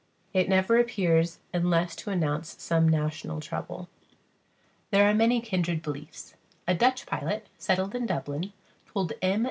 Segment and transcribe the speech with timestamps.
[0.33, 3.87] It never appears unless to announce some national trouble.
[4.89, 6.33] There are many kindred beliefs.
[6.67, 8.51] A Dutch pilot, settled in Dublin,
[8.91, 9.39] told M.